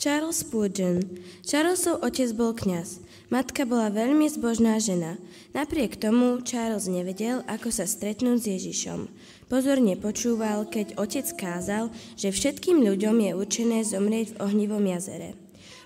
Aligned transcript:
Charles 0.00 0.40
Spurgeon. 0.40 1.04
Charlesov 1.44 2.00
otec 2.00 2.32
bol 2.32 2.56
kňaz. 2.56 3.04
Matka 3.28 3.68
bola 3.68 3.92
veľmi 3.92 4.32
zbožná 4.32 4.80
žena. 4.80 5.20
Napriek 5.52 6.00
tomu 6.00 6.40
Charles 6.40 6.88
nevedel, 6.88 7.44
ako 7.44 7.68
sa 7.68 7.84
stretnúť 7.84 8.38
s 8.40 8.48
Ježišom. 8.48 9.12
Pozorne 9.52 10.00
počúval, 10.00 10.64
keď 10.72 10.96
otec 10.96 11.28
kázal, 11.36 11.92
že 12.16 12.32
všetkým 12.32 12.80
ľuďom 12.80 13.12
je 13.28 13.30
určené 13.36 13.84
zomrieť 13.84 14.32
v 14.32 14.40
ohnivom 14.40 14.80
jazere. 14.88 15.36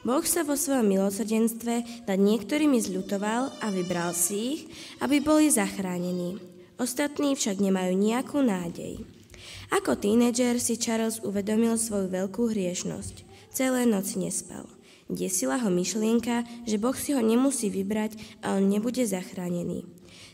Boh 0.07 0.23
sa 0.23 0.47
vo 0.47 0.55
svojom 0.55 0.95
milosrdenstve 0.95 2.07
nad 2.07 2.19
niektorými 2.23 2.79
zľutoval 2.79 3.51
a 3.51 3.67
vybral 3.75 4.15
si 4.15 4.39
ich, 4.39 4.63
aby 5.03 5.19
boli 5.19 5.51
zachránení. 5.51 6.39
Ostatní 6.79 7.35
však 7.35 7.59
nemajú 7.59 7.99
nejakú 7.99 8.47
nádej. 8.47 9.03
Ako 9.75 9.99
tínedžer 9.99 10.63
si 10.63 10.79
Charles 10.79 11.19
uvedomil 11.19 11.75
svoju 11.75 12.15
veľkú 12.15 12.55
hriešnosť. 12.55 13.34
Celé 13.55 13.87
noci 13.87 14.19
nespal. 14.19 14.67
Desila 15.07 15.63
ho 15.63 15.71
myšlienka, 15.71 16.43
že 16.67 16.75
Boh 16.75 16.97
si 16.99 17.15
ho 17.15 17.23
nemusí 17.23 17.71
vybrať 17.71 18.19
a 18.43 18.59
on 18.59 18.67
nebude 18.67 19.07
zachránený. 19.07 19.87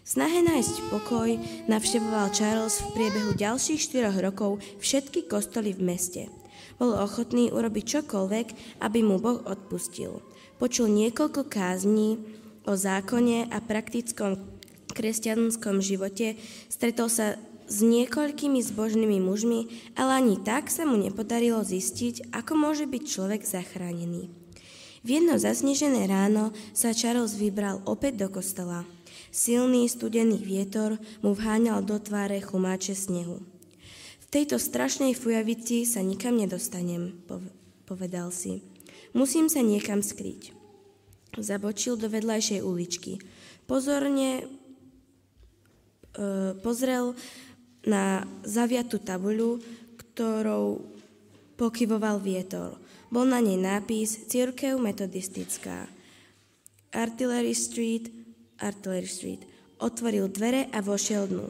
Snahe 0.09 0.41
nájsť 0.41 0.88
pokoj 0.88 1.29
navštevoval 1.69 2.33
Charles 2.33 2.80
v 2.80 2.88
priebehu 2.96 3.37
ďalších 3.37 3.77
4 3.77 4.24
rokov 4.24 4.65
všetky 4.80 5.29
kostoly 5.29 5.77
v 5.77 5.84
meste. 5.84 6.23
Bol 6.80 6.96
ochotný 6.96 7.52
urobiť 7.52 8.01
čokoľvek, 8.01 8.80
aby 8.80 8.98
mu 9.05 9.21
Boh 9.21 9.45
odpustil. 9.45 10.24
Počul 10.57 10.88
niekoľko 10.88 11.45
kázní 11.45 12.24
o 12.65 12.73
zákone 12.73 13.52
a 13.52 13.60
praktickom 13.60 14.41
kresťanskom 14.96 15.84
živote, 15.84 16.41
stretol 16.73 17.12
sa 17.12 17.37
s 17.70 17.79
niekoľkými 17.87 18.59
zbožnými 18.59 19.23
mužmi, 19.23 19.70
ale 19.95 20.19
ani 20.19 20.37
tak 20.42 20.66
sa 20.74 20.83
mu 20.83 20.98
nepodarilo 20.98 21.62
zistiť, 21.62 22.34
ako 22.34 22.52
môže 22.59 22.91
byť 22.91 23.02
človek 23.06 23.46
zachránený. 23.46 24.27
V 25.01 25.09
jedno 25.16 25.40
zasnežené 25.40 26.04
ráno 26.10 26.52
sa 26.77 26.93
Charles 26.93 27.38
vybral 27.38 27.80
opäť 27.88 28.27
do 28.27 28.29
kostola. 28.29 28.85
Silný 29.30 29.88
studený 29.88 30.43
vietor 30.43 30.99
mu 31.23 31.32
vháňal 31.32 31.87
do 31.87 31.96
tváre 31.96 32.43
chumáče 32.43 32.93
snehu. 32.99 33.40
V 34.21 34.27
tejto 34.29 34.59
strašnej 34.59 35.15
fujavici 35.15 35.87
sa 35.87 36.02
nikam 36.05 36.37
nedostanem, 36.37 37.16
povedal 37.87 38.34
si. 38.34 38.60
Musím 39.16 39.49
sa 39.49 39.62
niekam 39.65 40.05
skryť. 40.05 40.52
Zabočil 41.38 41.95
do 41.95 42.10
vedľajšej 42.10 42.60
uličky. 42.60 43.23
Pozorne 43.71 44.43
e, 44.43 44.45
pozrel 46.59 47.15
na 47.86 48.28
zaviatú 48.45 49.00
tabuľu, 49.00 49.60
ktorou 49.96 50.84
pokyvoval 51.56 52.20
vietor. 52.20 52.76
Bol 53.10 53.26
na 53.26 53.42
nej 53.42 53.59
nápis 53.59 54.30
Církev 54.30 54.78
metodistická. 54.78 55.88
Artillery 56.95 57.54
Street, 57.54 58.10
Artillery 58.59 59.10
Street. 59.10 59.42
Otvoril 59.80 60.28
dvere 60.28 60.68
a 60.70 60.78
vošiel 60.84 61.26
dnu. 61.26 61.48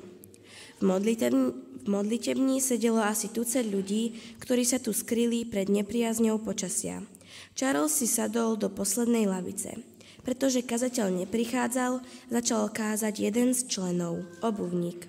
V, 0.80 0.82
modlitebni, 0.86 1.50
v 1.84 1.86
modlitebni 1.88 2.62
sedelo 2.62 3.02
asi 3.02 3.28
tucet 3.28 3.66
ľudí, 3.68 4.16
ktorí 4.40 4.64
sa 4.64 4.80
tu 4.80 4.94
skryli 4.94 5.44
pred 5.44 5.68
nepriazňou 5.68 6.40
počasia. 6.40 7.04
Charles 7.52 7.92
si 7.92 8.08
sadol 8.08 8.56
do 8.56 8.72
poslednej 8.72 9.28
lavice. 9.28 9.76
Pretože 10.20 10.60
kazateľ 10.60 11.24
neprichádzal, 11.24 12.04
začal 12.28 12.68
kázať 12.68 13.14
jeden 13.24 13.56
z 13.56 13.64
členov, 13.68 14.20
obuvník. 14.44 15.08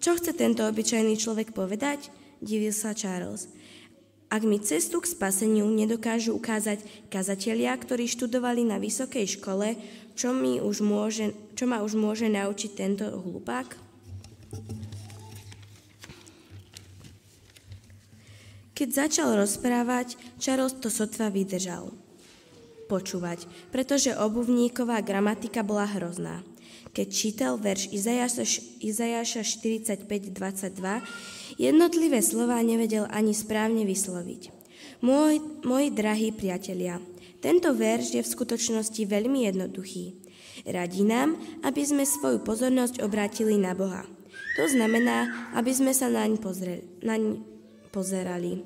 Čo 0.00 0.16
chce 0.16 0.32
tento 0.32 0.64
obyčajný 0.64 1.20
človek 1.20 1.52
povedať? 1.52 2.08
Divil 2.40 2.72
sa 2.72 2.96
Charles. 2.96 3.52
Ak 4.32 4.48
mi 4.48 4.56
cestu 4.56 4.96
k 5.04 5.10
spaseniu 5.12 5.68
nedokážu 5.68 6.32
ukázať 6.40 6.80
kazatelia, 7.12 7.76
ktorí 7.76 8.08
študovali 8.08 8.64
na 8.64 8.80
vysokej 8.80 9.36
škole, 9.36 9.76
čo, 10.16 10.32
mi 10.32 10.56
už 10.56 10.80
môže, 10.80 11.36
čo 11.52 11.68
ma 11.68 11.84
už 11.84 12.00
môže 12.00 12.32
naučiť 12.32 12.70
tento 12.72 13.04
hlupák? 13.12 13.76
Keď 18.72 18.88
začal 18.88 19.36
rozprávať, 19.36 20.16
Charles 20.40 20.80
to 20.80 20.88
sotva 20.88 21.28
vydržal. 21.28 21.92
Počúvať, 22.90 23.46
pretože 23.70 24.10
obuvníková 24.18 24.98
gramatika 25.06 25.62
bola 25.62 25.86
hrozná 25.86 26.42
keď 26.90 27.06
čítal 27.06 27.54
verš 27.54 27.94
Izajaša, 27.94 28.44
Izajaša 28.82 29.42
45.22, 29.46 30.34
jednotlivé 31.54 32.18
slova 32.18 32.58
nevedel 32.66 33.06
ani 33.14 33.30
správne 33.30 33.86
vysloviť. 33.86 34.50
Môj, 35.00 35.40
moji 35.64 35.88
drahí 35.94 36.34
priatelia, 36.34 36.98
tento 37.40 37.72
verš 37.72 38.20
je 38.20 38.22
v 38.26 38.32
skutočnosti 38.36 39.02
veľmi 39.06 39.48
jednoduchý. 39.48 40.18
Radí 40.68 41.06
nám, 41.06 41.40
aby 41.64 41.80
sme 41.80 42.04
svoju 42.04 42.44
pozornosť 42.44 43.00
obrátili 43.00 43.56
na 43.56 43.72
Boha. 43.72 44.04
To 44.60 44.64
znamená, 44.68 45.48
aby 45.56 45.72
sme 45.72 45.96
sa 45.96 46.12
naň, 46.12 46.36
pozreli, 46.36 46.84
naň 47.00 47.40
pozerali. 47.94 48.60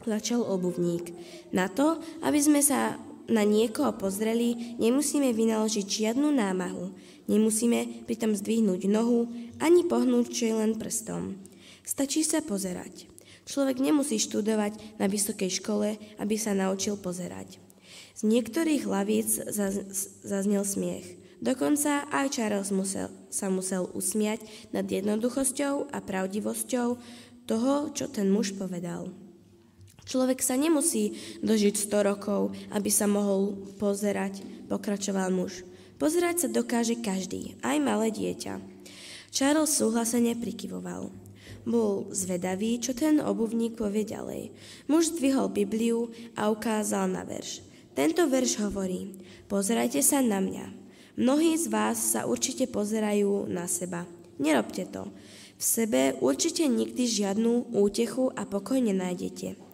Začal 0.00 0.40
obuvník. 0.40 1.12
Na 1.52 1.68
to, 1.68 2.00
aby 2.24 2.40
sme 2.40 2.64
sa 2.64 2.96
na 3.30 3.46
niekoho 3.46 3.94
pozreli, 3.94 4.76
nemusíme 4.82 5.30
vynaložiť 5.30 5.86
žiadnu 5.86 6.34
námahu. 6.34 6.90
Nemusíme 7.30 8.04
pritom 8.10 8.34
zdvihnúť 8.34 8.90
nohu 8.90 9.30
ani 9.62 9.86
pohnúť 9.86 10.26
čo 10.34 10.58
len 10.58 10.74
prstom. 10.74 11.38
Stačí 11.86 12.26
sa 12.26 12.42
pozerať. 12.42 13.06
Človek 13.46 13.78
nemusí 13.78 14.18
študovať 14.18 14.98
na 14.98 15.06
vysokej 15.06 15.62
škole, 15.62 15.94
aby 16.18 16.34
sa 16.34 16.58
naučil 16.58 16.98
pozerať. 16.98 17.62
Z 18.18 18.26
niektorých 18.26 18.84
hlavíc 18.84 19.30
zaznel 20.26 20.66
smiech. 20.66 21.18
Dokonca 21.40 22.04
aj 22.12 22.36
Charles 22.36 22.68
musel, 22.68 23.08
sa 23.32 23.48
musel 23.48 23.88
usmiať 23.96 24.44
nad 24.76 24.84
jednoduchosťou 24.84 25.88
a 25.88 25.98
pravdivosťou 26.04 26.88
toho, 27.48 27.74
čo 27.96 28.12
ten 28.12 28.28
muž 28.28 28.52
povedal. 28.58 29.08
Človek 30.08 30.40
sa 30.40 30.56
nemusí 30.56 31.16
dožiť 31.44 31.74
100 31.76 32.10
rokov, 32.10 32.56
aby 32.72 32.90
sa 32.92 33.10
mohol 33.10 33.56
pozerať, 33.76 34.42
pokračoval 34.70 35.32
muž. 35.32 35.64
Pozerať 36.00 36.46
sa 36.46 36.48
dokáže 36.48 36.96
každý, 36.96 37.60
aj 37.60 37.76
malé 37.80 38.08
dieťa. 38.08 38.56
Charles 39.30 39.76
súhlasene 39.76 40.32
prikyvoval. 40.34 41.12
Bol 41.68 42.08
zvedavý, 42.10 42.80
čo 42.80 42.96
ten 42.96 43.20
obuvník 43.20 43.76
povie 43.76 44.08
ďalej. 44.08 44.50
Muž 44.88 45.12
zdvihol 45.12 45.52
Bibliu 45.52 46.08
a 46.34 46.48
ukázal 46.48 47.12
na 47.12 47.22
verš. 47.22 47.60
Tento 47.92 48.24
verš 48.24 48.64
hovorí, 48.64 49.12
pozerajte 49.46 50.00
sa 50.00 50.24
na 50.24 50.40
mňa. 50.40 50.66
Mnohí 51.20 51.52
z 51.60 51.68
vás 51.68 52.00
sa 52.00 52.24
určite 52.24 52.64
pozerajú 52.64 53.44
na 53.44 53.68
seba. 53.68 54.08
Nerobte 54.40 54.88
to. 54.88 55.12
V 55.60 55.62
sebe 55.62 56.16
určite 56.24 56.64
nikdy 56.64 57.04
žiadnu 57.04 57.76
útechu 57.76 58.32
a 58.32 58.48
pokoj 58.48 58.80
nenájdete. 58.80 59.69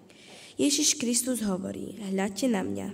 Ježiš 0.56 0.96
Kristus 0.96 1.44
hovorí, 1.44 2.00
hľadte 2.00 2.48
na 2.48 2.64
mňa. 2.64 2.88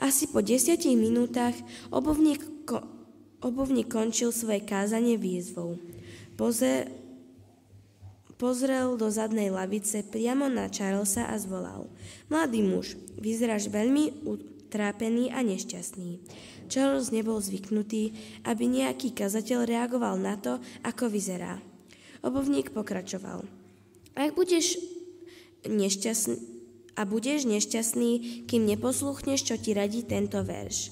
Asi 0.00 0.24
po 0.24 0.40
desiatich 0.40 0.96
minútach 0.96 1.52
obovník, 1.92 2.64
ko, 2.64 2.80
obovník 3.44 3.92
končil 3.92 4.32
svoje 4.32 4.64
kázanie 4.64 5.20
výzvou. 5.20 5.76
Poze, 6.38 6.88
pozrel 8.40 8.96
do 8.96 9.12
zadnej 9.12 9.52
lavice 9.52 10.00
priamo 10.00 10.48
na 10.48 10.72
Charlesa 10.72 11.28
a 11.28 11.36
zvolal. 11.36 11.90
Mladý 12.32 12.64
muž, 12.64 12.96
vyzeráš 13.20 13.68
veľmi 13.68 14.24
utrápený 14.24 15.28
a 15.34 15.44
nešťastný. 15.44 16.24
Charles 16.72 17.12
nebol 17.12 17.36
zvyknutý, 17.40 18.16
aby 18.48 18.64
nejaký 18.64 19.12
kazateľ 19.12 19.68
reagoval 19.68 20.16
na 20.16 20.40
to, 20.40 20.56
ako 20.84 21.12
vyzerá. 21.12 21.60
Obovník 22.24 22.72
pokračoval. 22.72 23.44
Ak 24.14 24.30
budeš 24.32 24.78
nešťastný, 25.66 26.57
a 26.98 27.06
budeš 27.06 27.46
nešťastný, 27.46 28.44
kým 28.50 28.66
neposluchneš, 28.66 29.46
čo 29.46 29.54
ti 29.54 29.70
radí 29.70 30.02
tento 30.02 30.42
verš. 30.42 30.90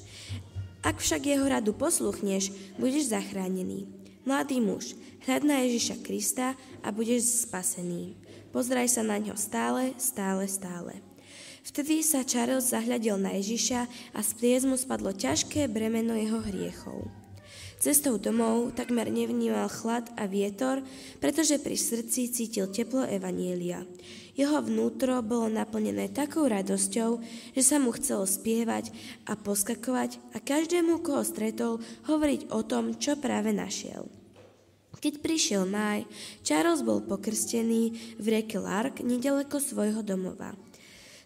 Ak 0.86 1.02
však 1.02 1.26
jeho 1.26 1.50
radu 1.50 1.74
posluchneš, 1.74 2.54
budeš 2.78 3.10
zachránený. 3.10 3.90
Mladý 4.22 4.62
muž, 4.62 4.94
hľad 5.26 5.42
na 5.42 5.66
Ježiša 5.66 6.06
Krista 6.06 6.54
a 6.86 6.94
budeš 6.94 7.42
spasený. 7.42 8.14
Pozraj 8.54 8.86
sa 8.86 9.02
na 9.02 9.18
ňo 9.18 9.34
stále, 9.34 9.98
stále, 9.98 10.46
stále. 10.46 11.02
Vtedy 11.66 12.06
sa 12.06 12.22
Charles 12.22 12.70
zahľadil 12.70 13.18
na 13.18 13.34
Ježiša 13.34 13.90
a 14.14 14.18
z 14.22 14.62
mu 14.62 14.78
spadlo 14.78 15.10
ťažké 15.10 15.66
bremeno 15.66 16.14
jeho 16.14 16.38
hriechov. 16.38 17.25
Cestou 17.86 18.18
domov 18.18 18.74
takmer 18.74 19.06
nevnímal 19.14 19.70
chlad 19.70 20.10
a 20.18 20.26
vietor, 20.26 20.82
pretože 21.22 21.62
pri 21.62 21.78
srdci 21.78 22.26
cítil 22.34 22.66
teplo 22.66 23.06
Evanielia. 23.06 23.86
Jeho 24.34 24.58
vnútro 24.58 25.22
bolo 25.22 25.46
naplnené 25.46 26.10
takou 26.10 26.50
radosťou, 26.50 27.22
že 27.54 27.62
sa 27.62 27.78
mu 27.78 27.94
chcelo 27.94 28.26
spievať 28.26 28.90
a 29.30 29.38
poskakovať 29.38 30.18
a 30.34 30.42
každému, 30.42 30.98
koho 30.98 31.22
stretol, 31.22 31.78
hovoriť 32.10 32.50
o 32.50 32.66
tom, 32.66 32.98
čo 32.98 33.14
práve 33.22 33.54
našiel. 33.54 34.10
Keď 34.98 35.22
prišiel 35.22 35.62
máj, 35.62 36.10
Charles 36.42 36.82
bol 36.82 37.06
pokrstený 37.06 38.18
v 38.18 38.26
rieke 38.26 38.58
Lark 38.58 38.98
nedaleko 39.06 39.62
svojho 39.62 40.02
domova. 40.02 40.58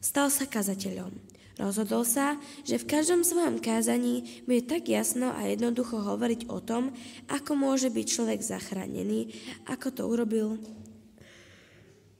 Stal 0.04 0.28
sa 0.28 0.44
kazateľom. 0.44 1.39
Rozhodol 1.58 2.06
sa, 2.06 2.38
že 2.62 2.78
v 2.78 2.88
každom 2.88 3.26
svojom 3.26 3.58
kázaní 3.58 4.44
bude 4.46 4.62
tak 4.64 4.86
jasno 4.86 5.34
a 5.34 5.48
jednoducho 5.50 5.98
hovoriť 5.98 6.46
o 6.46 6.62
tom, 6.62 6.94
ako 7.26 7.52
môže 7.58 7.90
byť 7.90 8.06
človek 8.06 8.40
zachránený, 8.40 9.34
ako 9.66 9.88
to 9.90 10.02
urobil 10.06 10.56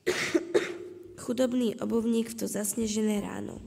chudobný 1.25 1.79
obuvník 1.79 2.33
v 2.33 2.39
to 2.43 2.47
zasnežené 2.51 3.23
ráno. 3.23 3.63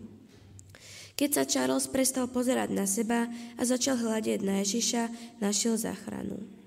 Keď 1.13 1.29
sa 1.29 1.43
Charles 1.45 1.85
prestal 1.85 2.25
pozerať 2.25 2.73
na 2.73 2.89
seba 2.89 3.29
a 3.55 3.61
začal 3.61 4.01
hľadiť 4.01 4.41
na 4.41 4.65
Ježiša, 4.65 5.37
našiel 5.37 5.77
záchranu. 5.77 6.62